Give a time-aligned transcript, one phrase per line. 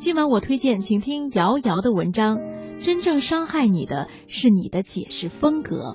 [0.00, 2.38] 今晚我推荐，请听瑶瑶的文章。
[2.78, 5.94] 真正伤害你的是你的解释风格。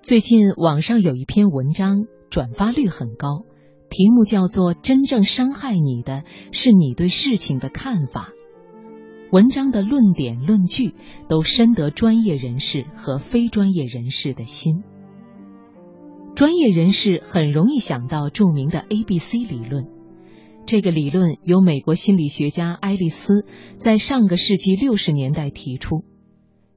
[0.00, 3.44] 最近网上有一篇文章转发率很高，
[3.90, 6.22] 题目叫做《真正伤害你的
[6.52, 8.30] 是你对事情的看法》。
[9.32, 10.94] 文章的论点论据
[11.28, 14.84] 都深得专业人士和非专业人士的心。
[16.36, 19.86] 专业人士很容易想到著名的 A B C 理论，
[20.64, 23.44] 这个理论由美国心理学家爱丽丝
[23.78, 26.04] 在上个世纪六十年代提出。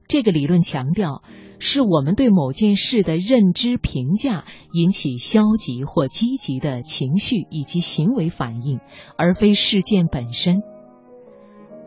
[0.08, 1.22] 这个理论强调，
[1.60, 8.80] 是我们对某件事的认知评价引起消极或积极的情绪以及行为反应，
[9.16, 10.62] 而非事件本身。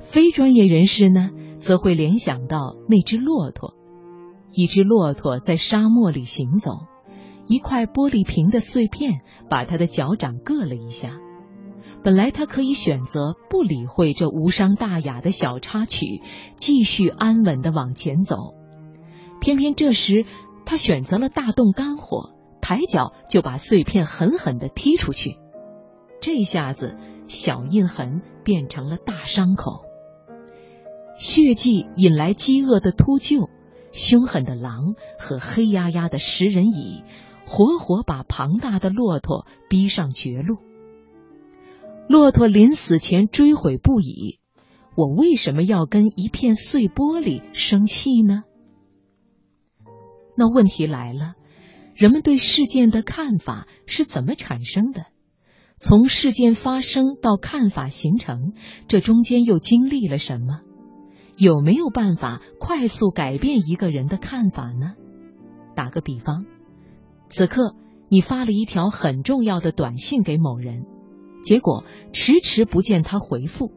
[0.04, 3.74] 非专业人士呢，则会联想到那只骆驼。
[4.52, 6.72] 一只骆驼在沙漠里行走，
[7.48, 11.20] 一块玻璃瓶的碎片把它的脚掌硌了一下。
[12.04, 16.22] 本来他可以选择不理会这无伤大雅的小插曲，
[16.58, 18.36] 继续安稳的往前走。
[19.40, 20.26] 偏偏这时
[20.66, 22.32] 他选择了大动肝火，
[22.62, 25.38] 抬脚就把碎片狠狠的踢出去。
[26.22, 29.86] 这下子，小印痕变成了大伤口。
[31.18, 33.50] 血迹引来饥饿的秃鹫，
[33.92, 37.04] 凶狠的狼和黑压压的食人蚁，
[37.46, 40.58] 活活把庞大的骆驼逼上绝路。
[42.10, 44.40] 骆驼临死前追悔不已
[44.98, 48.44] ：“我为什么要跟一片碎玻璃生气呢？”
[50.36, 51.36] 那问题来了，
[51.96, 55.06] 人们对事件的看法是怎么产生的？
[55.80, 58.54] 从事件发生到看法形成，
[58.88, 60.62] 这中间又经历了什么？
[61.38, 64.94] 有没有办法快速改变一个人的看法呢？
[65.76, 66.46] 打个比方，
[67.30, 67.76] 此刻
[68.10, 70.86] 你发了一条很重要的短信给某人，
[71.44, 73.72] 结果迟迟不见他回复，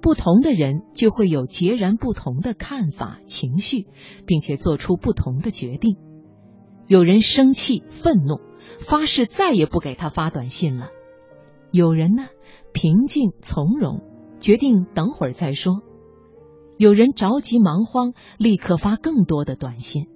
[0.00, 3.86] 不同的人就会有截然不同的看法、情绪，
[4.26, 5.96] 并且做出不同的决定。
[6.86, 8.40] 有人生气、愤怒，
[8.80, 10.86] 发誓再也不给他发短信了；
[11.70, 12.24] 有人呢，
[12.72, 14.00] 平静从容，
[14.40, 15.82] 决定等会儿再说。
[16.82, 20.08] 有人着急忙慌，立刻发更多的短信。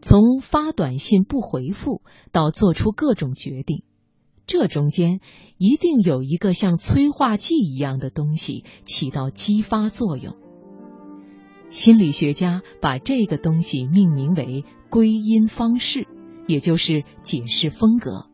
[0.00, 2.00] 从发短信不回复
[2.32, 3.82] 到做出各种决定，
[4.46, 5.20] 这中间
[5.58, 10.36] 一定有一个像催化剂一样的东西起到激发作用。
[11.68, 16.08] 心理学家把这个东西命名为归因方式，
[16.46, 18.30] 也就是解释风格，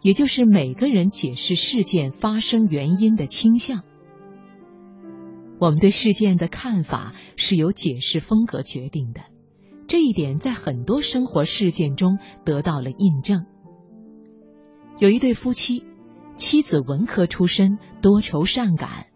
[0.00, 3.82] 也就是每个人解释事件发生原因的倾向。
[5.58, 9.22] 我们对事件的看法是由解释风格决定的，
[9.86, 13.46] 这一点在很多生活事件中得到了印证。
[14.98, 15.84] 有一对夫妻，
[16.36, 19.06] 妻子文科出身，多愁善感；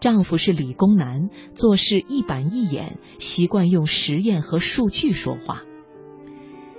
[0.00, 5.62] 丈夫是理工男，做事一板一眼，习惯用实验和数据说话。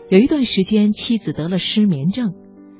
[0.10, 2.34] 有一段时间，妻子得了失眠症，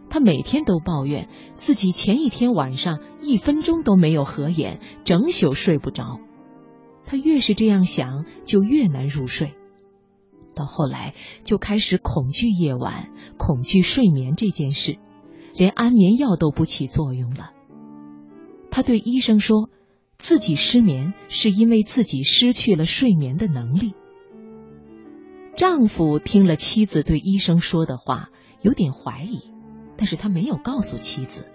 [0.10, 6.20] 她每天都抱怨自己前一天晚上一分钟都没有合眼，整宿睡不着。
[7.10, 9.56] 他越是这样想，就越难入睡。
[10.54, 13.10] 到后来，就开始恐惧夜晚，
[13.40, 15.00] 恐惧睡眠这件事，
[15.56, 17.50] 连安眠药都不起作用了。
[18.70, 19.72] 他对医生说，
[20.20, 23.96] 自己失眠是因为自己失去了睡眠的能力。
[25.56, 28.30] 丈夫听了妻子对医生说的话，
[28.62, 29.52] 有点怀疑，
[29.98, 31.48] 但是他没有告诉妻子。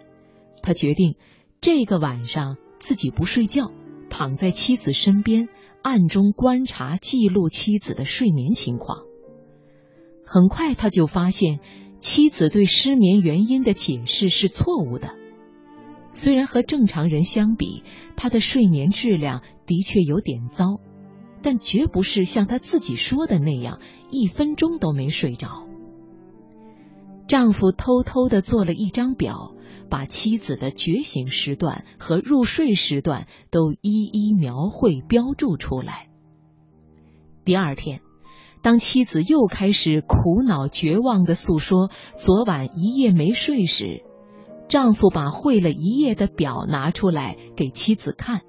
[0.62, 1.14] 他决定
[1.60, 3.70] 这个晚上自己不睡觉。
[4.16, 5.48] 躺在妻子身边，
[5.82, 8.98] 暗中观察、记录妻子的睡眠情况。
[10.24, 11.58] 很快，他就发现
[11.98, 15.16] 妻子对失眠原因的解释是错误的。
[16.12, 17.82] 虽然和正常人相比，
[18.14, 20.78] 他的睡眠质量的确有点糟，
[21.42, 23.80] 但绝不是像他自己说的那样，
[24.12, 25.66] 一分钟都没睡着。
[27.26, 29.54] 丈夫偷偷的做了一张表。
[29.90, 36.08] 把妻子的觉醒时段和入睡时段都一一描绘标注出来。
[37.44, 38.00] 第二天，
[38.60, 44.02] 当妻子又开始苦恼绝望的诉说昨晚一夜没睡时，
[44.68, 48.40] 丈夫把绘了一夜的表拿出来给妻子看。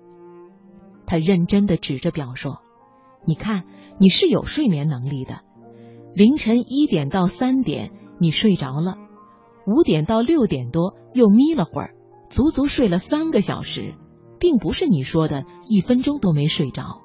[1.05, 2.61] 他认真的指着表说
[3.27, 3.65] ：“你看，
[3.99, 5.41] 你是有睡眠能力的。
[6.15, 8.97] 凌晨一点到三点，你睡着了。”
[9.67, 11.95] 五点到六点多又眯了会儿，
[12.29, 13.95] 足足睡了三个小时，
[14.39, 17.01] 并不是你说的一分钟都没睡着。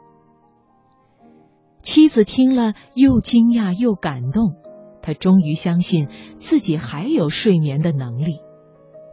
[1.82, 4.56] 妻子听了又惊讶又感动，
[5.00, 8.40] 她终于相信自己还有睡眠的能力。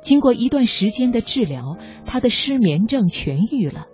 [0.01, 3.87] 经过一段时间的治疗，他的失眠症痊愈了。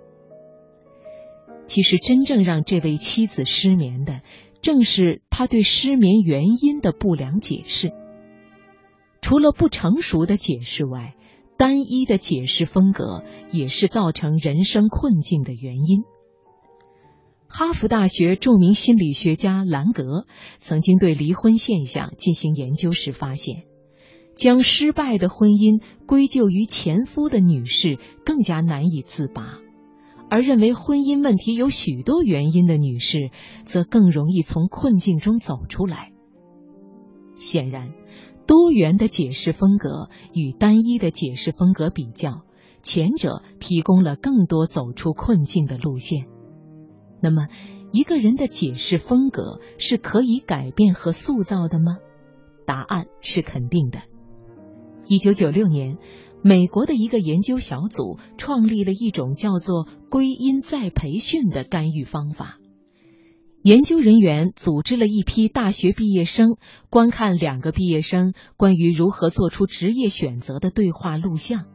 [1.65, 4.21] 其实，真正让这位妻子失眠的，
[4.63, 7.91] 正是他对失眠原因的不良解释。
[9.21, 11.15] 除了不成熟的解释外，
[11.57, 16.03] 单一的解释风格也是造成人生困境的原因。
[17.47, 20.25] 哈佛大学著名心理学家兰格
[20.57, 23.65] 曾经对离婚现象进行研究时发现。
[24.35, 29.59] 将失败的婚姻归咎于前夫的女士更加难以自拔，
[30.29, 33.29] 而认为婚姻问题有许多原因的女士
[33.65, 36.11] 则更容易从困境中走出来。
[37.35, 37.93] 显然，
[38.47, 42.41] 多元的解释风格与单一的解释风格比较，
[42.81, 46.25] 前者提供了更多走出困境的路线。
[47.21, 47.47] 那么，
[47.91, 51.97] 一个人的解释风格是可以改变和塑造的吗？
[52.65, 53.99] 答案是肯定的。
[55.05, 55.97] 一九九六年，
[56.43, 62.57] 美国的一个研究小组创立了一种叫做“归因再培训”的干预方法。
[63.61, 66.57] 研究人员组织了一批大学毕业生，
[66.89, 71.65] 观看两个毕业生关于如何做出职业选择的对话录像。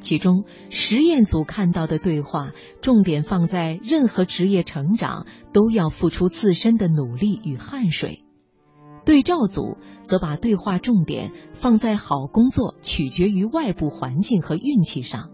[0.00, 8.25] 其中，实验组看到的对话重点放在任何职业成长都要付出自身的努力与汗水。
[9.06, 15.30] 对照组则把对话重点放在好工作取决于外部环境和运气上。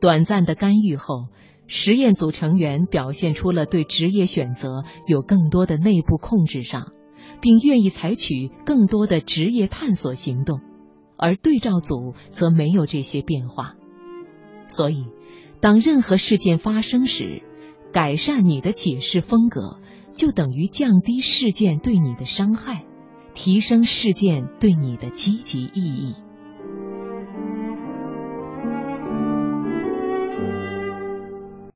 [0.00, 1.28] 短暂的干预后，
[1.68, 6.92] 实验组成员表现出了对职业选择有更多的内部控制上，
[7.40, 10.60] 并愿意采取更多的职业探索行动，
[11.16, 13.74] 而对照组则没有这些变化。
[14.68, 15.06] 所以，
[15.60, 17.44] 当任何事件发生时，
[17.92, 19.78] 改善你的解释风格。
[20.16, 22.84] 就等于降低事件对你的伤害，
[23.34, 26.14] 提升事件对你的积极意义。